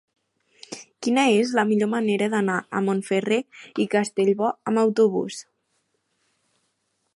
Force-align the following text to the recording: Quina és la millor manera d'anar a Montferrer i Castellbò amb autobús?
Quina 1.07 1.25
és 1.41 1.51
la 1.59 1.65
millor 1.71 1.89
manera 1.91 2.29
d'anar 2.35 2.55
a 2.79 2.81
Montferrer 2.87 3.39
i 3.83 3.87
Castellbò 3.93 4.49
amb 4.73 4.83
autobús? 4.87 5.41